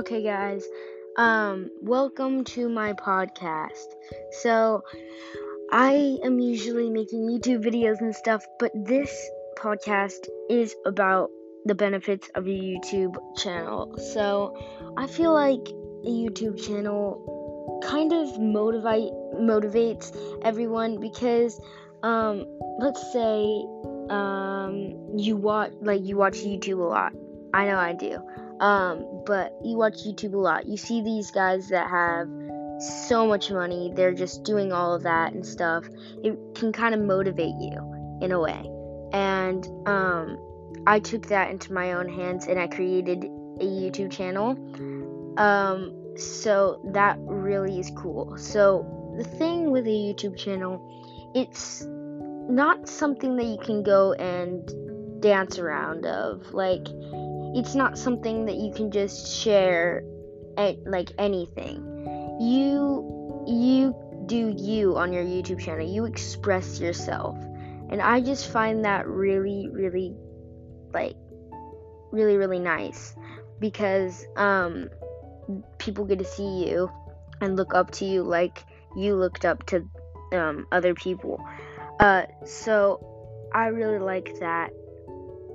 Okay, 0.00 0.22
guys. 0.22 0.64
Um, 1.18 1.68
welcome 1.82 2.44
to 2.56 2.70
my 2.70 2.94
podcast. 2.94 3.84
So, 4.40 4.82
I 5.70 6.16
am 6.24 6.38
usually 6.40 6.88
making 6.88 7.28
YouTube 7.28 7.62
videos 7.62 8.00
and 8.00 8.16
stuff, 8.16 8.42
but 8.58 8.72
this 8.74 9.12
podcast 9.58 10.26
is 10.48 10.74
about 10.86 11.28
the 11.66 11.74
benefits 11.74 12.30
of 12.34 12.46
a 12.46 12.48
YouTube 12.48 13.14
channel. 13.36 13.94
So, 14.14 14.56
I 14.96 15.06
feel 15.06 15.34
like 15.34 15.68
a 15.68 16.08
YouTube 16.08 16.56
channel 16.66 17.82
kind 17.84 18.14
of 18.14 18.40
motivate 18.40 19.12
motivates 19.36 20.16
everyone 20.42 20.98
because 20.98 21.60
um 22.02 22.46
let's 22.78 23.02
say 23.12 23.64
um 24.08 24.96
you 25.14 25.36
watch 25.36 25.72
like 25.82 26.00
you 26.02 26.16
watch 26.16 26.38
YouTube 26.38 26.78
a 26.78 26.88
lot. 26.88 27.12
I 27.52 27.66
know 27.66 27.76
I 27.76 27.92
do. 27.92 28.18
Um, 28.60 29.22
but 29.26 29.54
you 29.64 29.76
watch 29.76 30.04
YouTube 30.04 30.34
a 30.34 30.38
lot. 30.38 30.66
You 30.66 30.76
see 30.76 31.02
these 31.02 31.30
guys 31.30 31.68
that 31.70 31.88
have 31.88 32.28
so 32.80 33.26
much 33.26 33.50
money, 33.50 33.92
they're 33.94 34.14
just 34.14 34.44
doing 34.44 34.72
all 34.72 34.94
of 34.94 35.02
that 35.02 35.32
and 35.32 35.44
stuff. 35.44 35.84
It 36.22 36.38
can 36.54 36.72
kind 36.72 36.94
of 36.94 37.00
motivate 37.00 37.54
you 37.58 38.18
in 38.22 38.32
a 38.32 38.40
way. 38.40 38.70
And 39.12 39.66
um, 39.86 40.38
I 40.86 41.00
took 41.00 41.26
that 41.28 41.50
into 41.50 41.72
my 41.72 41.92
own 41.92 42.08
hands 42.08 42.46
and 42.46 42.58
I 42.58 42.66
created 42.66 43.24
a 43.24 43.64
YouTube 43.64 44.10
channel. 44.10 44.56
Um, 45.38 46.16
so 46.16 46.80
that 46.92 47.18
really 47.20 47.78
is 47.78 47.90
cool. 47.96 48.36
So 48.36 49.14
the 49.16 49.24
thing 49.24 49.70
with 49.70 49.86
a 49.86 49.90
YouTube 49.90 50.36
channel, 50.36 50.80
it's 51.34 51.84
not 51.86 52.88
something 52.88 53.36
that 53.36 53.44
you 53.44 53.58
can 53.58 53.82
go 53.82 54.12
and 54.14 55.20
dance 55.20 55.58
around 55.58 56.06
of. 56.06 56.52
Like 56.52 56.86
it's 57.54 57.74
not 57.74 57.98
something 57.98 58.46
that 58.46 58.56
you 58.56 58.72
can 58.72 58.90
just 58.90 59.32
share 59.42 60.02
at, 60.56 60.76
like 60.86 61.10
anything. 61.18 61.86
You 62.40 63.44
you 63.46 63.94
do 64.26 64.54
you 64.56 64.96
on 64.96 65.12
your 65.12 65.24
YouTube 65.24 65.60
channel. 65.60 65.86
You 65.86 66.04
express 66.04 66.80
yourself. 66.80 67.36
And 67.90 68.00
I 68.00 68.20
just 68.20 68.50
find 68.52 68.84
that 68.84 69.06
really 69.08 69.68
really 69.72 70.14
like 70.92 71.16
really 72.12 72.36
really 72.36 72.58
nice 72.58 73.14
because 73.58 74.26
um 74.36 74.88
people 75.78 76.04
get 76.04 76.18
to 76.18 76.24
see 76.24 76.68
you 76.68 76.90
and 77.40 77.56
look 77.56 77.74
up 77.74 77.90
to 77.90 78.04
you 78.04 78.22
like 78.22 78.64
you 78.96 79.14
looked 79.16 79.44
up 79.44 79.64
to 79.66 79.88
um, 80.32 80.66
other 80.72 80.94
people. 80.94 81.40
Uh, 81.98 82.24
so 82.44 83.48
I 83.52 83.66
really 83.66 83.98
like 83.98 84.38
that 84.40 84.70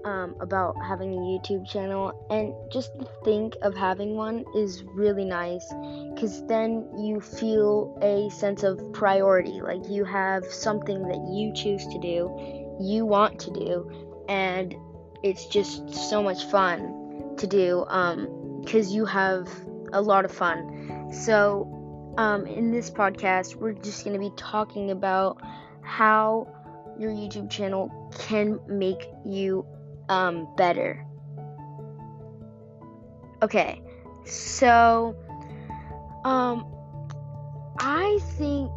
um, 0.05 0.35
about 0.39 0.75
having 0.87 1.13
a 1.13 1.17
YouTube 1.17 1.67
channel, 1.67 2.13
and 2.29 2.53
just 2.71 2.97
to 2.99 3.07
think 3.25 3.55
of 3.63 3.75
having 3.75 4.15
one 4.15 4.45
is 4.55 4.83
really 4.83 5.25
nice 5.25 5.67
because 6.13 6.45
then 6.45 6.87
you 6.97 7.19
feel 7.19 7.97
a 8.01 8.29
sense 8.29 8.63
of 8.63 8.79
priority. 8.93 9.61
Like 9.61 9.89
you 9.89 10.05
have 10.05 10.45
something 10.45 11.07
that 11.07 11.27
you 11.33 11.51
choose 11.53 11.85
to 11.87 11.99
do, 11.99 12.77
you 12.79 13.05
want 13.05 13.39
to 13.41 13.51
do, 13.51 14.25
and 14.29 14.75
it's 15.23 15.47
just 15.47 15.93
so 15.93 16.21
much 16.21 16.45
fun 16.45 17.33
to 17.37 17.47
do 17.47 17.83
because 18.63 18.87
um, 18.87 18.93
you 18.93 19.05
have 19.05 19.49
a 19.91 20.01
lot 20.01 20.23
of 20.23 20.31
fun. 20.31 21.11
So, 21.11 22.13
um, 22.17 22.45
in 22.45 22.71
this 22.71 22.91
podcast, 22.91 23.55
we're 23.55 23.73
just 23.73 24.03
going 24.03 24.13
to 24.13 24.19
be 24.19 24.31
talking 24.37 24.91
about 24.91 25.41
how 25.81 26.47
your 26.99 27.11
YouTube 27.11 27.49
channel 27.49 28.11
can 28.19 28.59
make 28.67 29.09
you 29.25 29.65
um, 30.09 30.47
better. 30.55 31.05
Okay, 33.41 33.81
so 34.25 35.15
um, 36.23 36.65
I 37.79 38.19
think 38.37 38.71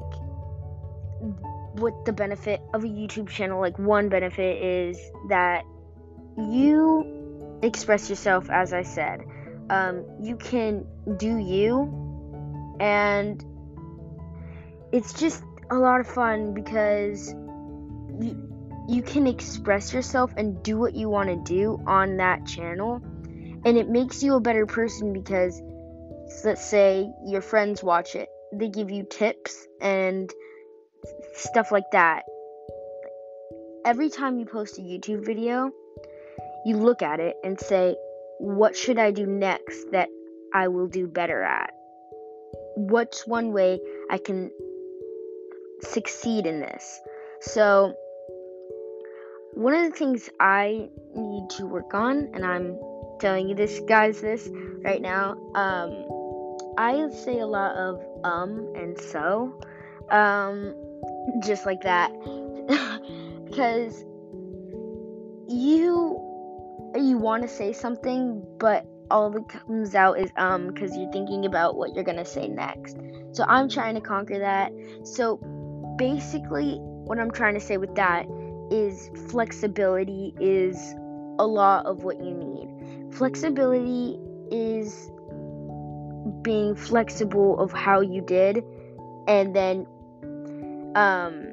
what 1.81 2.05
the 2.05 2.13
benefit 2.13 2.61
of 2.75 2.85
a 2.85 2.89
YouTube 2.89 3.29
channel, 3.29 3.61
like 3.61 3.79
one 3.79 4.09
benefit, 4.09 4.63
is 4.63 4.99
that 5.29 5.65
you 6.37 7.59
express 7.63 8.11
yourself, 8.11 8.51
as 8.51 8.73
I 8.73 8.83
said. 8.83 9.25
Um, 9.71 10.05
you 10.21 10.37
can 10.37 10.87
do 11.17 11.37
you, 11.37 12.77
and 12.81 13.45
it's 14.93 15.13
just 15.15 15.43
a 15.71 15.77
lot 15.77 16.01
of 16.01 16.07
fun 16.07 16.55
because 16.55 17.35
you, 18.21 18.48
you 18.89 19.03
can 19.03 19.27
express 19.27 19.93
yourself 19.93 20.33
and 20.39 20.63
do 20.63 20.79
what 20.79 20.95
you 20.95 21.11
want 21.11 21.29
to 21.29 21.37
do 21.55 21.79
on 21.87 22.17
that 22.17 22.47
channel. 22.47 23.03
And 23.65 23.77
it 23.77 23.89
makes 23.89 24.23
you 24.23 24.35
a 24.35 24.41
better 24.41 24.65
person 24.65 25.13
because 25.13 25.61
let's 26.43 26.65
say 26.65 27.13
your 27.27 27.43
friends 27.43 27.83
watch 27.83 28.15
it. 28.15 28.31
They 28.53 28.69
give 28.71 28.91
you 28.91 29.05
tips 29.05 29.67
and 29.83 30.33
stuff 31.35 31.71
like 31.71 31.91
that. 31.93 32.23
Every 33.85 34.09
time 34.09 34.39
you 34.39 34.47
post 34.47 34.79
a 34.79 34.83
youtube 34.83 35.25
video 35.25 35.71
you 36.65 36.77
look 36.77 37.01
at 37.01 37.21
it 37.21 37.37
and 37.45 37.59
say 37.59 37.95
what 38.39 38.77
should 38.77 38.99
i 38.99 39.11
do 39.11 39.25
next 39.25 39.87
that 39.93 40.09
i 40.55 40.69
will 40.69 40.89
do 40.89 41.07
better 41.07 41.43
at? 41.43 41.73
What's 42.75 43.27
one 43.27 43.53
way 43.53 43.81
i 44.11 44.19
can 44.19 44.51
succeed 45.81 46.47
in 46.47 46.61
this? 46.61 47.01
So 47.41 47.95
one 49.59 49.75
of 49.75 49.91
the 49.91 49.99
things 49.99 50.31
I 50.39 50.89
need 51.17 51.51
to 51.57 51.67
work 51.67 51.93
on, 51.93 52.31
and 52.33 52.45
I'm 52.45 52.79
telling 53.19 53.49
you 53.49 53.57
this, 53.57 53.81
guys, 53.89 54.21
this 54.21 54.49
right 54.85 55.03
now. 55.03 55.33
Um, 55.57 56.07
I 56.79 57.11
say 57.11 57.41
a 57.41 57.47
lot 57.47 57.75
of 57.75 58.01
um 58.23 58.73
and 58.77 58.97
so, 59.01 59.61
um, 60.13 60.77
just 61.43 61.67
like 61.67 61.81
that, 61.81 62.13
because 63.47 64.05
you 65.49 66.23
you 66.95 67.19
want 67.19 67.43
to 67.43 67.49
say 67.49 67.73
something, 67.73 68.41
but 68.61 68.87
all 69.11 69.29
that 69.29 69.49
comes 69.49 69.97
out 69.97 70.21
is 70.21 70.31
um 70.37 70.69
because 70.69 70.97
you're 70.97 71.11
thinking 71.11 71.47
about 71.47 71.75
what 71.75 71.97
you're 71.97 72.05
gonna 72.05 72.25
say 72.25 72.47
next. 72.47 72.97
So 73.33 73.45
I'm 73.49 73.69
trying 73.69 73.97
to 73.97 74.01
conquer 74.01 74.39
that. 74.39 74.71
So 75.03 75.39
basically, 75.99 76.77
what 76.79 77.19
I'm 77.19 77.33
trying 77.33 77.55
to 77.55 77.61
say 77.61 77.77
with 77.77 77.97
that 77.97 78.25
is 78.71 79.11
flexibility 79.31 80.35
is 80.41 80.95
a 81.39 81.47
lot 81.47 81.87
of 81.87 82.05
what 82.05 82.19
you 82.23 82.35
need. 82.35 83.15
Flexibility 83.15 84.19
is 84.51 85.11
being 86.43 86.75
flexible 86.75 87.59
of 87.59 87.73
how 87.73 88.01
you 88.01 88.21
did 88.21 88.65
and 89.27 89.55
then 89.55 89.87
um, 90.95 91.49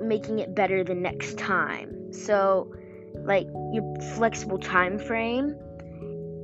making 0.00 0.38
it 0.38 0.54
better 0.54 0.84
the 0.84 0.94
next 0.94 1.38
time. 1.38 2.12
So 2.12 2.74
like 3.14 3.46
your 3.72 3.94
flexible 4.16 4.58
time 4.58 4.98
frame. 4.98 5.56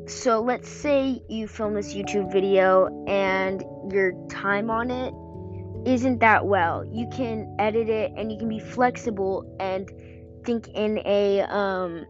So 0.06 0.41
let's 0.41 0.69
say 0.69 1.23
you 1.29 1.49
film 1.49 1.75
this 1.75 1.95
YouTube 1.95 2.31
video 2.31 3.05
and 3.06 3.65
your 3.91 4.12
time 4.29 4.71
on 4.71 4.91
it 4.91 5.15
isn't 5.89 6.19
that 6.21 6.47
well. 6.47 6.85
You 6.85 7.09
can 7.11 7.55
edit 7.59 7.89
it 7.89 8.12
and 8.17 8.31
you 8.31 8.39
can 8.39 8.49
be 8.49 8.59
flexible 8.59 9.56
and 9.61 9.91
think 10.44 10.69
in 10.69 10.99
a 11.05 11.43
um 11.43 12.06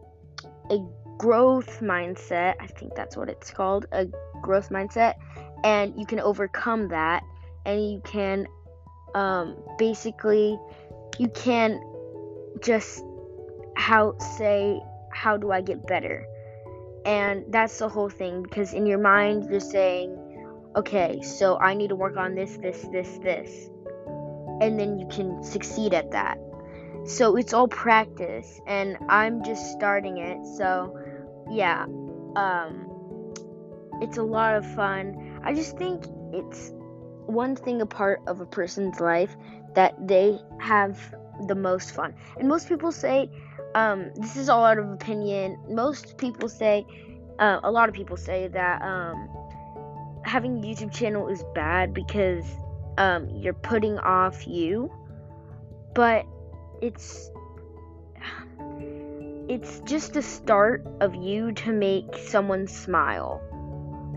a 0.69 0.77
growth 1.17 1.79
mindset. 1.81 2.55
I 2.59 2.67
think 2.67 2.95
that's 2.95 3.15
what 3.15 3.29
it's 3.29 3.51
called, 3.51 3.85
a 3.91 4.07
growth 4.41 4.69
mindset, 4.69 5.15
and 5.63 5.97
you 5.97 6.05
can 6.05 6.19
overcome 6.19 6.89
that 6.89 7.23
and 7.65 7.91
you 7.91 8.01
can 8.03 8.47
um 9.15 9.55
basically 9.77 10.59
you 11.17 11.29
can 11.29 11.79
just 12.61 13.03
how 13.77 14.17
say 14.19 14.79
how 15.11 15.37
do 15.37 15.51
I 15.51 15.61
get 15.61 15.87
better? 15.87 16.25
And 17.05 17.45
that's 17.49 17.77
the 17.79 17.87
whole 17.87 18.09
thing 18.09 18.43
because 18.43 18.73
in 18.73 18.85
your 18.85 18.97
mind 18.97 19.47
you're 19.49 19.59
saying, 19.59 20.17
okay, 20.75 21.21
so 21.21 21.57
I 21.59 21.73
need 21.73 21.89
to 21.89 21.95
work 21.95 22.17
on 22.17 22.35
this, 22.35 22.57
this, 22.57 22.85
this, 22.91 23.17
this. 23.19 23.69
And 24.61 24.79
then 24.79 24.99
you 24.99 25.07
can 25.07 25.43
succeed 25.43 25.93
at 25.93 26.11
that. 26.11 26.37
So 27.05 27.35
it's 27.37 27.53
all 27.53 27.67
practice 27.67 28.59
and 28.65 28.97
I'm 29.09 29.43
just 29.43 29.71
starting 29.73 30.17
it. 30.17 30.43
So 30.57 30.97
yeah. 31.51 31.83
Um 32.35 32.91
it's 34.01 34.17
a 34.17 34.23
lot 34.23 34.55
of 34.55 34.65
fun. 34.65 35.39
I 35.43 35.53
just 35.53 35.77
think 35.77 36.03
it's 36.33 36.71
one 37.27 37.55
thing 37.55 37.81
a 37.81 37.85
part 37.85 38.21
of 38.27 38.41
a 38.41 38.45
person's 38.45 38.99
life 38.99 39.35
that 39.75 39.95
they 40.07 40.39
have 40.59 40.99
the 41.47 41.55
most 41.55 41.91
fun. 41.91 42.15
And 42.39 42.47
most 42.47 42.67
people 42.67 42.91
say 42.91 43.29
um 43.75 44.11
this 44.15 44.35
is 44.35 44.49
all 44.49 44.65
out 44.65 44.79
of 44.79 44.89
opinion. 44.89 45.57
Most 45.69 46.17
people 46.17 46.49
say 46.49 46.85
uh, 47.37 47.59
a 47.63 47.69
lot 47.69 47.87
of 47.87 47.93
people 47.93 48.17
say 48.17 48.47
that 48.47 48.81
um 48.81 49.29
having 50.23 50.57
a 50.57 50.61
YouTube 50.61 50.91
channel 50.91 51.27
is 51.27 51.43
bad 51.53 51.93
because 51.93 52.45
um 52.97 53.29
you're 53.29 53.53
putting 53.53 53.99
off 53.99 54.47
you. 54.47 54.91
But 55.93 56.25
it's 56.81 57.29
it's 59.47 59.79
just 59.81 60.15
a 60.15 60.21
start 60.21 60.85
of 61.01 61.13
you 61.15 61.51
to 61.51 61.71
make 61.71 62.17
someone 62.17 62.67
smile. 62.67 63.41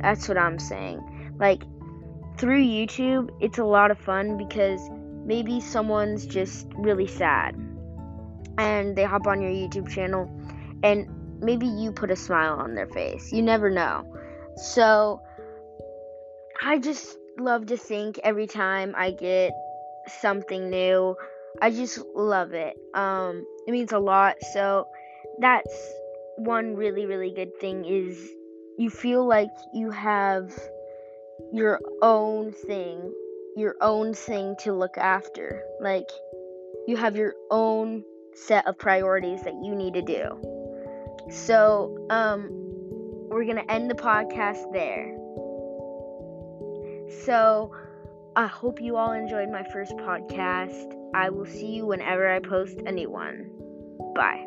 That's 0.01 0.27
what 0.29 0.39
I'm 0.39 0.59
saying. 0.59 1.37
Like, 1.39 1.63
through 2.39 2.65
YouTube, 2.65 3.31
it's 3.41 3.59
a 3.59 3.65
lot 3.65 3.91
of 3.91 3.99
fun 3.99 4.39
because 4.39 4.81
maybe 5.25 5.61
someone's 5.61 6.27
just 6.27 6.67
really 6.77 7.07
sad 7.07 7.55
and 8.57 8.97
they 8.97 9.05
hop 9.05 9.27
on 9.27 9.43
your 9.43 9.51
YouTube 9.51 9.89
channel 9.91 10.31
and 10.83 11.07
maybe 11.41 11.67
you 11.67 11.93
put 11.93 12.11
a 12.11 12.17
smile 12.17 12.55
on 12.55 12.75
their 12.75 12.87
face. 12.87 13.31
You 13.31 13.43
never 13.43 13.69
know. 13.71 14.07
So, 14.57 15.21
I 16.63 16.79
just 16.79 17.19
love 17.39 17.67
to 17.67 17.77
think 17.77 18.19
every 18.25 18.47
time 18.47 18.95
I 18.97 19.11
get 19.13 19.53
something 20.21 20.71
new. 20.71 21.17
I 21.61 21.71
just 21.71 21.99
love 22.15 22.53
it. 22.53 22.77
Um, 22.95 23.45
it 23.67 23.73
means 23.73 23.93
a 23.93 23.99
lot. 23.99 24.37
So, 24.53 24.87
that's 25.41 25.93
one 26.37 26.77
really, 26.77 27.07
really 27.07 27.31
good 27.31 27.57
thing 27.61 27.85
is 27.85 28.17
you 28.79 28.91
feel 28.91 29.27
like 29.27 29.51
you 29.75 29.91
have 29.91 30.53
your 31.53 31.81
own 32.03 32.53
thing, 32.53 33.13
your 33.57 33.77
own 33.81 34.15
thing 34.15 34.55
to 34.61 34.73
look 34.73 34.97
after. 34.97 35.63
Like 35.81 36.09
you 36.87 36.97
have 36.97 37.17
your 37.17 37.35
own 37.51 38.05
set 38.35 38.67
of 38.67 38.79
priorities 38.79 39.43
that 39.43 39.55
you 39.63 39.75
need 39.75 39.95
to 39.95 40.03
do. 40.03 41.29
So, 41.31 42.07
um 42.11 42.49
we're 43.31 43.45
to 43.45 43.71
end 43.71 43.91
the 43.91 43.95
podcast 43.95 44.73
there. 44.73 45.15
So, 47.25 47.73
I 48.37 48.47
hope 48.47 48.81
you 48.81 48.97
all 48.97 49.13
enjoyed 49.13 49.51
my 49.51 49.65
first 49.65 49.93
podcast. 49.97 50.98
I 51.15 51.31
will 51.31 51.47
see 51.47 51.67
you 51.67 51.87
whenever 51.87 52.29
I 52.29 52.41
post 52.41 52.79
a 52.87 52.93
new 52.93 53.11
one. 53.11 53.51
Bye. 54.15 54.45